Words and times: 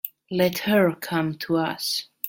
Let 0.31 0.57
her 0.67 0.95
come 0.95 1.35
to 1.45 1.57
us. 1.57 2.07